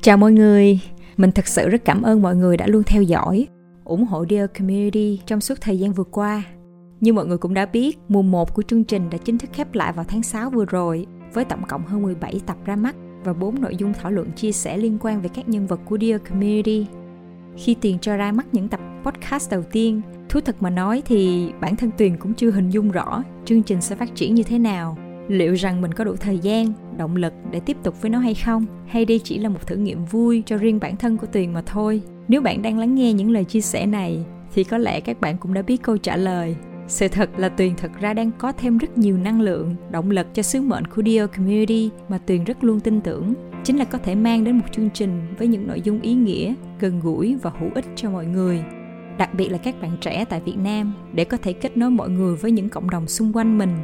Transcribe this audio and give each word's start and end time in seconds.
Chào 0.00 0.16
mọi 0.16 0.32
người, 0.32 0.80
mình 1.16 1.32
thật 1.32 1.46
sự 1.46 1.68
rất 1.68 1.84
cảm 1.84 2.02
ơn 2.02 2.22
mọi 2.22 2.36
người 2.36 2.56
đã 2.56 2.66
luôn 2.66 2.82
theo 2.82 3.02
dõi, 3.02 3.46
ủng 3.84 4.04
hộ 4.04 4.24
Dear 4.30 4.50
Community 4.58 5.20
trong 5.26 5.40
suốt 5.40 5.60
thời 5.60 5.78
gian 5.78 5.92
vừa 5.92 6.04
qua. 6.04 6.42
Như 7.00 7.12
mọi 7.12 7.26
người 7.26 7.38
cũng 7.38 7.54
đã 7.54 7.66
biết, 7.66 7.98
mùa 8.08 8.22
1 8.22 8.54
của 8.54 8.62
chương 8.62 8.84
trình 8.84 9.10
đã 9.10 9.18
chính 9.18 9.38
thức 9.38 9.50
khép 9.52 9.74
lại 9.74 9.92
vào 9.92 10.04
tháng 10.08 10.22
6 10.22 10.50
vừa 10.50 10.64
rồi 10.64 11.06
với 11.32 11.44
tổng 11.44 11.62
cộng 11.68 11.86
hơn 11.86 12.02
17 12.02 12.40
tập 12.46 12.56
ra 12.64 12.76
mắt 12.76 12.96
và 13.24 13.32
4 13.32 13.60
nội 13.60 13.76
dung 13.76 13.92
thảo 13.92 14.12
luận 14.12 14.30
chia 14.32 14.52
sẻ 14.52 14.76
liên 14.76 14.98
quan 15.00 15.22
về 15.22 15.28
các 15.34 15.48
nhân 15.48 15.66
vật 15.66 15.80
của 15.84 15.98
Dear 16.00 16.20
Community. 16.28 16.86
Khi 17.56 17.76
Tiền 17.80 17.98
cho 17.98 18.16
ra 18.16 18.32
mắt 18.32 18.46
những 18.52 18.68
tập 18.68 18.80
podcast 19.04 19.50
đầu 19.50 19.62
tiên, 19.62 20.00
thú 20.28 20.40
thật 20.40 20.56
mà 20.60 20.70
nói 20.70 21.02
thì 21.06 21.50
bản 21.60 21.76
thân 21.76 21.90
Tuyền 21.98 22.16
cũng 22.16 22.34
chưa 22.34 22.50
hình 22.50 22.70
dung 22.70 22.90
rõ 22.90 23.22
chương 23.44 23.62
trình 23.62 23.80
sẽ 23.80 23.96
phát 23.96 24.14
triển 24.14 24.34
như 24.34 24.42
thế 24.42 24.58
nào 24.58 24.98
liệu 25.28 25.54
rằng 25.54 25.80
mình 25.80 25.94
có 25.94 26.04
đủ 26.04 26.16
thời 26.16 26.38
gian 26.38 26.72
động 26.96 27.16
lực 27.16 27.32
để 27.50 27.60
tiếp 27.60 27.76
tục 27.82 28.02
với 28.02 28.10
nó 28.10 28.18
hay 28.18 28.34
không 28.34 28.66
hay 28.86 29.04
đây 29.04 29.18
chỉ 29.24 29.38
là 29.38 29.48
một 29.48 29.66
thử 29.66 29.76
nghiệm 29.76 30.04
vui 30.04 30.42
cho 30.46 30.56
riêng 30.56 30.78
bản 30.80 30.96
thân 30.96 31.16
của 31.16 31.26
tuyền 31.26 31.52
mà 31.52 31.62
thôi 31.66 32.02
nếu 32.28 32.40
bạn 32.40 32.62
đang 32.62 32.78
lắng 32.78 32.94
nghe 32.94 33.12
những 33.12 33.30
lời 33.30 33.44
chia 33.44 33.60
sẻ 33.60 33.86
này 33.86 34.24
thì 34.54 34.64
có 34.64 34.78
lẽ 34.78 35.00
các 35.00 35.20
bạn 35.20 35.38
cũng 35.38 35.54
đã 35.54 35.62
biết 35.62 35.82
câu 35.82 35.96
trả 35.96 36.16
lời 36.16 36.56
sự 36.88 37.08
thật 37.08 37.30
là 37.36 37.48
Tuyền 37.48 37.74
thật 37.76 37.90
ra 38.00 38.12
đang 38.14 38.30
có 38.38 38.52
thêm 38.52 38.78
rất 38.78 38.98
nhiều 38.98 39.18
năng 39.18 39.40
lượng, 39.40 39.76
động 39.90 40.10
lực 40.10 40.26
cho 40.34 40.42
sứ 40.42 40.60
mệnh 40.60 40.84
của 40.86 41.02
Dear 41.02 41.30
Community 41.36 41.90
mà 42.08 42.18
Tuyền 42.18 42.44
rất 42.44 42.64
luôn 42.64 42.80
tin 42.80 43.00
tưởng. 43.00 43.34
Chính 43.64 43.78
là 43.78 43.84
có 43.84 43.98
thể 43.98 44.14
mang 44.14 44.44
đến 44.44 44.58
một 44.58 44.64
chương 44.72 44.90
trình 44.90 45.34
với 45.38 45.48
những 45.48 45.66
nội 45.66 45.80
dung 45.80 46.00
ý 46.00 46.14
nghĩa, 46.14 46.54
gần 46.80 47.00
gũi 47.00 47.36
và 47.42 47.50
hữu 47.58 47.70
ích 47.74 47.84
cho 47.96 48.10
mọi 48.10 48.26
người. 48.26 48.64
Đặc 49.18 49.34
biệt 49.34 49.48
là 49.48 49.58
các 49.58 49.82
bạn 49.82 49.96
trẻ 50.00 50.24
tại 50.24 50.40
Việt 50.40 50.56
Nam 50.56 50.94
để 51.14 51.24
có 51.24 51.36
thể 51.36 51.52
kết 51.52 51.76
nối 51.76 51.90
mọi 51.90 52.08
người 52.08 52.36
với 52.36 52.50
những 52.50 52.68
cộng 52.68 52.90
đồng 52.90 53.08
xung 53.08 53.32
quanh 53.32 53.58
mình 53.58 53.76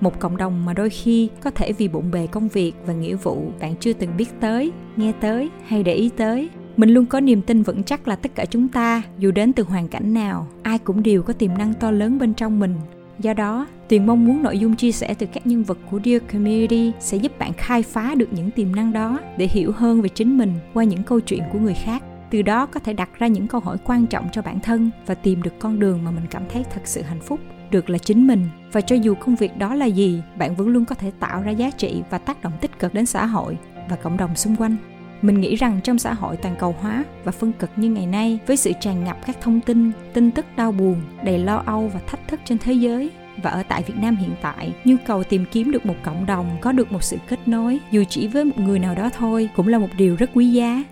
một 0.00 0.20
cộng 0.20 0.36
đồng 0.36 0.64
mà 0.64 0.72
đôi 0.72 0.90
khi 0.90 1.28
có 1.40 1.50
thể 1.50 1.72
vì 1.72 1.88
bộn 1.88 2.10
bề 2.10 2.26
công 2.26 2.48
việc 2.48 2.72
và 2.86 2.92
nghĩa 2.92 3.14
vụ 3.14 3.52
bạn 3.60 3.74
chưa 3.80 3.92
từng 3.92 4.16
biết 4.16 4.28
tới, 4.40 4.72
nghe 4.96 5.12
tới 5.20 5.50
hay 5.66 5.82
để 5.82 5.94
ý 5.94 6.10
tới. 6.16 6.48
Mình 6.76 6.90
luôn 6.90 7.06
có 7.06 7.20
niềm 7.20 7.42
tin 7.42 7.62
vững 7.62 7.82
chắc 7.82 8.08
là 8.08 8.16
tất 8.16 8.34
cả 8.34 8.44
chúng 8.44 8.68
ta, 8.68 9.02
dù 9.18 9.30
đến 9.30 9.52
từ 9.52 9.62
hoàn 9.62 9.88
cảnh 9.88 10.14
nào, 10.14 10.46
ai 10.62 10.78
cũng 10.78 11.02
đều 11.02 11.22
có 11.22 11.32
tiềm 11.32 11.58
năng 11.58 11.74
to 11.74 11.90
lớn 11.90 12.18
bên 12.18 12.34
trong 12.34 12.60
mình. 12.60 12.74
Do 13.18 13.34
đó, 13.34 13.66
tuyền 13.88 14.06
mong 14.06 14.26
muốn 14.26 14.42
nội 14.42 14.58
dung 14.58 14.76
chia 14.76 14.92
sẻ 14.92 15.14
từ 15.14 15.26
các 15.32 15.46
nhân 15.46 15.62
vật 15.62 15.78
của 15.90 16.00
dear 16.04 16.22
community 16.32 16.92
sẽ 17.00 17.16
giúp 17.16 17.38
bạn 17.38 17.52
khai 17.52 17.82
phá 17.82 18.14
được 18.14 18.28
những 18.32 18.50
tiềm 18.50 18.76
năng 18.76 18.92
đó 18.92 19.20
để 19.36 19.46
hiểu 19.46 19.72
hơn 19.72 20.02
về 20.02 20.08
chính 20.08 20.38
mình 20.38 20.52
qua 20.74 20.84
những 20.84 21.02
câu 21.02 21.20
chuyện 21.20 21.40
của 21.52 21.58
người 21.58 21.74
khác. 21.74 22.02
Từ 22.30 22.42
đó 22.42 22.66
có 22.66 22.80
thể 22.80 22.92
đặt 22.92 23.08
ra 23.18 23.26
những 23.26 23.46
câu 23.46 23.60
hỏi 23.60 23.76
quan 23.84 24.06
trọng 24.06 24.28
cho 24.32 24.42
bản 24.42 24.60
thân 24.60 24.90
và 25.06 25.14
tìm 25.14 25.42
được 25.42 25.52
con 25.58 25.78
đường 25.78 26.04
mà 26.04 26.10
mình 26.10 26.24
cảm 26.30 26.42
thấy 26.52 26.64
thật 26.74 26.80
sự 26.84 27.02
hạnh 27.02 27.20
phúc 27.20 27.40
được 27.70 27.90
là 27.90 27.98
chính 27.98 28.26
mình. 28.26 28.46
Và 28.72 28.80
cho 28.80 28.96
dù 28.96 29.14
công 29.14 29.36
việc 29.36 29.58
đó 29.58 29.74
là 29.74 29.86
gì 29.86 30.22
bạn 30.38 30.54
vẫn 30.54 30.68
luôn 30.68 30.84
có 30.84 30.94
thể 30.94 31.10
tạo 31.20 31.42
ra 31.42 31.50
giá 31.50 31.70
trị 31.70 32.02
và 32.10 32.18
tác 32.18 32.42
động 32.42 32.52
tích 32.60 32.78
cực 32.78 32.94
đến 32.94 33.06
xã 33.06 33.26
hội 33.26 33.56
và 33.88 33.96
cộng 33.96 34.16
đồng 34.16 34.36
xung 34.36 34.56
quanh. 34.56 34.76
Mình 35.22 35.40
nghĩ 35.40 35.56
rằng 35.56 35.80
trong 35.84 35.98
xã 35.98 36.14
hội 36.14 36.36
toàn 36.36 36.56
cầu 36.58 36.74
hóa 36.80 37.04
và 37.24 37.32
phân 37.32 37.52
cực 37.52 37.70
như 37.76 37.90
ngày 37.90 38.06
nay 38.06 38.38
với 38.46 38.56
sự 38.56 38.72
tràn 38.80 39.04
ngập 39.04 39.26
các 39.26 39.36
thông 39.40 39.60
tin 39.60 39.92
tin 40.12 40.30
tức 40.30 40.46
đau 40.56 40.72
buồn 40.72 41.00
đầy 41.24 41.38
lo 41.38 41.62
âu 41.66 41.90
và 41.94 42.00
thách 42.06 42.28
thức 42.28 42.40
trên 42.44 42.58
thế 42.58 42.72
giới 42.72 43.10
và 43.42 43.50
ở 43.50 43.62
tại 43.68 43.82
Việt 43.86 43.94
Nam 43.96 44.16
hiện 44.16 44.30
tại, 44.42 44.74
nhu 44.84 44.96
cầu 45.06 45.22
tìm 45.22 45.44
kiếm 45.52 45.70
được 45.70 45.86
một 45.86 45.94
cộng 46.02 46.26
đồng 46.26 46.56
có 46.60 46.72
được 46.72 46.92
một 46.92 47.02
sự 47.02 47.16
kết 47.28 47.48
nối 47.48 47.78
dù 47.90 48.04
chỉ 48.08 48.28
với 48.28 48.44
một 48.44 48.58
người 48.58 48.78
nào 48.78 48.94
đó 48.94 49.10
thôi 49.16 49.48
cũng 49.56 49.68
là 49.68 49.78
một 49.78 49.88
điều 49.96 50.16
rất 50.16 50.30
quý 50.34 50.52
giá. 50.52 50.84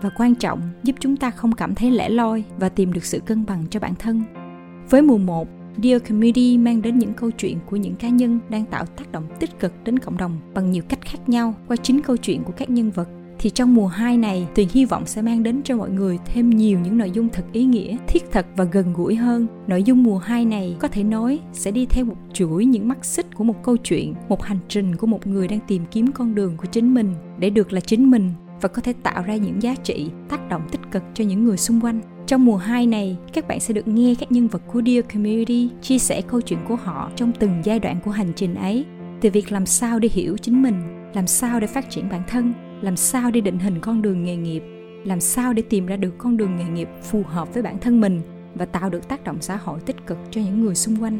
Và 0.00 0.10
quan 0.16 0.34
trọng 0.34 0.60
giúp 0.82 0.96
chúng 1.00 1.16
ta 1.16 1.30
không 1.30 1.52
cảm 1.52 1.74
thấy 1.74 1.90
lẻ 1.90 2.08
loi 2.08 2.44
và 2.58 2.68
tìm 2.68 2.92
được 2.92 3.04
sự 3.04 3.20
cân 3.20 3.46
bằng 3.46 3.64
cho 3.70 3.80
bản 3.80 3.94
thân. 3.94 4.22
Với 4.90 5.02
mùa 5.02 5.18
1, 5.18 5.48
Dear 5.82 6.02
Community 6.08 6.58
mang 6.58 6.82
đến 6.82 6.98
những 6.98 7.14
câu 7.14 7.30
chuyện 7.30 7.58
của 7.70 7.76
những 7.76 7.94
cá 7.94 8.08
nhân 8.08 8.40
đang 8.48 8.64
tạo 8.64 8.84
tác 8.86 9.12
động 9.12 9.24
tích 9.40 9.60
cực 9.60 9.72
đến 9.84 9.98
cộng 9.98 10.16
đồng 10.16 10.40
bằng 10.54 10.70
nhiều 10.70 10.82
cách 10.88 11.00
khác 11.04 11.28
nhau 11.28 11.54
qua 11.68 11.76
chính 11.76 12.02
câu 12.02 12.16
chuyện 12.16 12.42
của 12.44 12.52
các 12.52 12.70
nhân 12.70 12.90
vật 12.90 13.08
thì 13.42 13.50
trong 13.50 13.74
mùa 13.74 13.86
2 13.86 14.16
này, 14.16 14.46
Tuyền 14.54 14.68
hy 14.72 14.84
vọng 14.84 15.06
sẽ 15.06 15.22
mang 15.22 15.42
đến 15.42 15.60
cho 15.64 15.76
mọi 15.76 15.90
người 15.90 16.18
thêm 16.24 16.50
nhiều 16.50 16.78
những 16.78 16.98
nội 16.98 17.10
dung 17.10 17.28
thật 17.28 17.44
ý 17.52 17.64
nghĩa, 17.64 17.96
thiết 18.06 18.22
thực 18.32 18.46
và 18.56 18.64
gần 18.64 18.92
gũi 18.92 19.14
hơn. 19.14 19.46
Nội 19.66 19.82
dung 19.82 20.02
mùa 20.02 20.18
2 20.18 20.44
này 20.44 20.76
có 20.80 20.88
thể 20.88 21.02
nói 21.02 21.40
sẽ 21.52 21.70
đi 21.70 21.86
theo 21.86 22.04
một 22.04 22.16
chuỗi 22.32 22.64
những 22.64 22.88
mắt 22.88 23.04
xích 23.04 23.26
của 23.34 23.44
một 23.44 23.62
câu 23.62 23.76
chuyện, 23.76 24.14
một 24.28 24.42
hành 24.42 24.58
trình 24.68 24.96
của 24.96 25.06
một 25.06 25.26
người 25.26 25.48
đang 25.48 25.60
tìm 25.68 25.82
kiếm 25.90 26.12
con 26.12 26.34
đường 26.34 26.56
của 26.56 26.66
chính 26.66 26.94
mình 26.94 27.14
để 27.38 27.50
được 27.50 27.72
là 27.72 27.80
chính 27.80 28.10
mình 28.10 28.30
và 28.60 28.68
có 28.68 28.82
thể 28.82 28.92
tạo 29.02 29.22
ra 29.22 29.36
những 29.36 29.62
giá 29.62 29.74
trị, 29.74 30.10
tác 30.28 30.48
động 30.48 30.62
tích 30.70 30.80
cực 30.90 31.02
cho 31.14 31.24
những 31.24 31.44
người 31.44 31.56
xung 31.56 31.80
quanh. 31.80 32.00
Trong 32.26 32.44
mùa 32.44 32.56
2 32.56 32.86
này, 32.86 33.16
các 33.32 33.48
bạn 33.48 33.60
sẽ 33.60 33.74
được 33.74 33.88
nghe 33.88 34.14
các 34.20 34.32
nhân 34.32 34.48
vật 34.48 34.62
của 34.72 34.82
Dear 34.86 35.04
Community 35.12 35.68
chia 35.82 35.98
sẻ 35.98 36.22
câu 36.22 36.40
chuyện 36.40 36.58
của 36.68 36.76
họ 36.76 37.10
trong 37.16 37.32
từng 37.38 37.60
giai 37.64 37.78
đoạn 37.78 38.00
của 38.04 38.10
hành 38.10 38.32
trình 38.36 38.54
ấy. 38.54 38.84
Từ 39.20 39.30
việc 39.30 39.52
làm 39.52 39.66
sao 39.66 39.98
để 39.98 40.08
hiểu 40.12 40.36
chính 40.36 40.62
mình, 40.62 40.74
làm 41.14 41.26
sao 41.26 41.60
để 41.60 41.66
phát 41.66 41.90
triển 41.90 42.08
bản 42.08 42.22
thân, 42.28 42.52
làm 42.82 42.96
sao 42.96 43.30
để 43.30 43.40
định 43.40 43.58
hình 43.58 43.80
con 43.80 44.02
đường 44.02 44.24
nghề 44.24 44.36
nghiệp, 44.36 44.62
làm 45.04 45.20
sao 45.20 45.52
để 45.52 45.62
tìm 45.62 45.86
ra 45.86 45.96
được 45.96 46.18
con 46.18 46.36
đường 46.36 46.56
nghề 46.56 46.64
nghiệp 46.64 46.88
phù 47.02 47.22
hợp 47.26 47.54
với 47.54 47.62
bản 47.62 47.78
thân 47.78 48.00
mình 48.00 48.20
và 48.54 48.64
tạo 48.64 48.90
được 48.90 49.08
tác 49.08 49.24
động 49.24 49.36
xã 49.40 49.56
hội 49.56 49.80
tích 49.80 50.06
cực 50.06 50.18
cho 50.30 50.40
những 50.40 50.60
người 50.60 50.74
xung 50.74 51.02
quanh. 51.02 51.18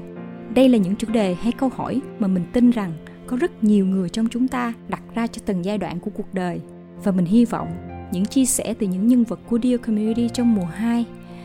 Đây 0.55 0.69
là 0.69 0.79
những 0.79 0.97
chủ 0.97 1.09
đề 1.13 1.35
hay 1.35 1.53
câu 1.53 1.69
hỏi 1.69 2.01
mà 2.19 2.29
mình 2.29 2.45
tin 2.53 2.71
rằng 2.71 2.93
có 3.27 3.37
rất 3.37 3.65
nhiều 3.65 3.87
người 3.87 4.09
trong 4.09 4.29
chúng 4.29 4.49
ta 4.49 4.73
đặt 4.89 5.03
ra 5.15 5.27
cho 5.27 5.43
từng 5.47 5.65
giai 5.65 5.79
đoạn 5.79 6.01
của 6.01 6.11
cuộc 6.15 6.35
đời 6.35 6.61
và 7.05 7.13
mình 7.13 7.27
hy 7.27 7.45
vọng 7.45 7.92
những 8.13 8.25
chia 8.25 8.45
sẻ 8.45 8.75
từ 8.79 8.87
những 8.87 9.07
nhân 9.07 9.25
vật 9.25 9.41
của 9.49 9.59
Dear 9.63 9.81
Community 9.81 10.29
trong 10.29 10.55
mùa 10.55 10.65
2 10.65 11.05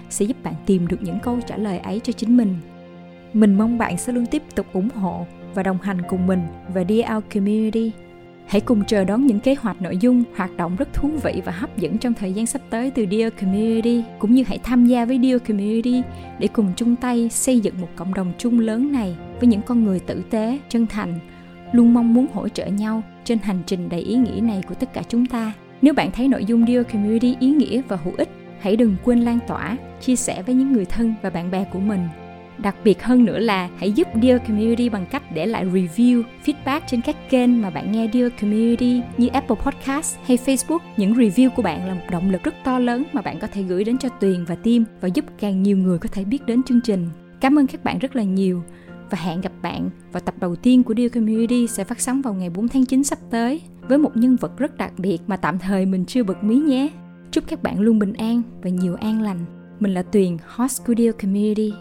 sẽ 0.10 0.26
giúp 0.26 0.38
bạn 0.44 0.54
tìm 0.66 0.88
được 0.88 0.98
những 1.02 1.20
câu 1.24 1.40
trả 1.48 1.58
lời 1.58 1.80
ấy 1.80 2.02
cho 2.04 2.14
chính 2.14 2.38
mình. 2.38 2.56
Mình 3.34 3.56
mong 3.56 3.78
bạn 3.78 3.98
sẽ 3.98 4.14
luôn 4.14 4.26
tiếp 4.26 4.44
tục 4.56 4.66
ủng 4.74 4.90
hộ 4.90 5.26
và 5.54 5.64
đồng 5.64 5.78
hành 5.82 6.02
cùng 6.10 6.28
mình 6.28 6.42
và 6.74 6.84
Dear 6.90 7.24
Community. 7.34 7.92
Hãy 8.48 8.62
cùng 8.62 8.86
chờ 8.86 9.04
đón 9.04 9.28
những 9.28 9.40
kế 9.40 9.56
hoạch 9.56 9.82
nội 9.82 9.98
dung, 9.98 10.24
hoạt 10.36 10.58
động 10.58 10.76
rất 10.76 10.94
thú 10.94 11.10
vị 11.24 11.42
và 11.46 11.52
hấp 11.52 11.78
dẫn 11.78 11.98
trong 11.98 12.14
thời 12.14 12.34
gian 12.34 12.46
sắp 12.46 12.62
tới 12.70 12.92
từ 12.92 13.06
Dear 13.12 13.34
Community, 13.42 14.04
cũng 14.20 14.34
như 14.34 14.44
hãy 14.48 14.60
tham 14.64 14.86
gia 14.86 15.06
với 15.06 15.20
Dear 15.24 15.42
Community 15.48 16.02
để 16.40 16.48
cùng 16.48 16.72
chung 16.76 16.96
tay 16.96 17.30
xây 17.30 17.60
dựng 17.60 17.82
một 17.82 17.90
cộng 17.96 18.14
đồng 18.14 18.34
chung 18.38 18.60
lớn 18.60 18.92
này 18.92 19.16
với 19.40 19.48
những 19.48 19.62
con 19.62 19.84
người 19.84 20.00
tử 20.00 20.22
tế, 20.30 20.60
chân 20.70 20.88
thành, 20.88 21.20
luôn 21.72 21.94
mong 21.94 22.14
muốn 22.14 22.28
hỗ 22.34 22.50
trợ 22.50 22.66
nhau 22.66 23.04
trên 23.24 23.38
hành 23.40 23.60
trình 23.66 23.90
đầy 23.90 24.02
ý 24.02 24.16
nghĩa 24.16 24.42
này 24.42 24.64
của 24.68 24.76
tất 24.76 24.94
cả 24.94 25.04
chúng 25.10 25.26
ta. 25.26 25.54
Nếu 25.82 25.94
bạn 25.94 26.12
thấy 26.12 26.28
nội 26.28 26.46
dung 26.46 26.66
Dear 26.68 26.86
Community 26.94 27.36
ý 27.40 27.50
nghĩa 27.50 27.82
và 27.88 27.96
hữu 27.96 28.14
ích, 28.18 28.30
hãy 28.60 28.76
đừng 28.76 28.96
quên 29.04 29.20
lan 29.20 29.40
tỏa, 29.48 29.78
chia 30.02 30.16
sẻ 30.16 30.42
với 30.42 30.56
những 30.56 30.74
người 30.74 30.86
thân 30.86 31.14
và 31.22 31.30
bạn 31.30 31.52
bè 31.52 31.66
của 31.74 31.80
mình. 31.80 32.08
Đặc 32.58 32.76
biệt 32.84 33.04
hơn 33.04 33.26
nữa 33.26 33.40
là 33.40 33.70
hãy 33.78 33.92
giúp 33.92 34.08
Dear 34.22 34.42
Community 34.48 34.90
bằng 34.90 35.06
cách 35.12 35.24
để 35.34 35.46
lại 35.46 35.66
review, 35.66 36.24
feedback 36.46 36.82
trên 36.88 37.02
các 37.02 37.30
kênh 37.30 37.62
mà 37.62 37.70
bạn 37.70 37.92
nghe 37.92 38.10
Dear 38.14 38.32
Community 38.42 39.02
như 39.18 39.28
Apple 39.28 39.56
Podcast 39.56 40.18
hay 40.26 40.38
Facebook. 40.38 40.80
Những 40.98 41.14
review 41.14 41.50
của 41.50 41.62
bạn 41.62 41.88
là 41.88 41.94
một 41.94 42.06
động 42.12 42.32
lực 42.32 42.44
rất 42.44 42.56
to 42.64 42.80
lớn 42.80 43.04
mà 43.14 43.22
bạn 43.22 43.40
có 43.40 43.48
thể 43.48 43.62
gửi 43.62 43.84
đến 43.84 43.98
cho 43.98 44.10
Tuyền 44.10 44.46
và 44.46 44.56
team 44.56 44.86
và 45.02 45.08
giúp 45.08 45.26
càng 45.40 45.64
nhiều 45.64 45.78
người 45.78 46.00
có 46.00 46.10
thể 46.12 46.24
biết 46.24 46.46
đến 46.46 46.64
chương 46.64 46.82
trình. 46.82 47.10
Cảm 47.40 47.60
ơn 47.60 47.68
các 47.68 47.84
bạn 47.84 48.00
rất 48.00 48.16
là 48.16 48.24
nhiều 48.24 48.64
và 49.10 49.18
hẹn 49.22 49.42
gặp 49.42 49.52
bạn 49.62 49.90
vào 50.12 50.22
tập 50.22 50.36
đầu 50.40 50.56
tiên 50.56 50.84
của 50.84 50.94
Dear 50.98 51.14
Community 51.14 51.68
sẽ 51.68 51.84
phát 51.84 52.02
sóng 52.02 52.22
vào 52.22 52.34
ngày 52.34 52.50
4 52.50 52.68
tháng 52.68 52.86
9 52.86 53.04
sắp 53.04 53.20
tới 53.30 53.62
với 53.82 53.98
một 53.98 54.12
nhân 54.18 54.36
vật 54.36 54.58
rất 54.58 54.78
đặc 54.78 54.94
biệt 54.98 55.18
mà 55.28 55.38
tạm 55.38 55.60
thời 55.60 55.86
mình 55.86 56.06
chưa 56.06 56.24
bật 56.24 56.44
mí 56.44 56.56
nhé. 56.56 56.90
Chúc 57.32 57.44
các 57.48 57.64
bạn 57.64 57.80
luôn 57.80 58.00
bình 58.00 58.14
an 58.14 58.42
và 58.64 58.70
nhiều 58.70 58.96
an 58.96 59.22
lành. 59.22 59.46
Mình 59.80 59.94
là 59.94 60.02
Tuyền, 60.02 60.38
host 60.48 60.86
của 60.86 60.94
Dear 60.98 61.16
Community. 61.22 61.74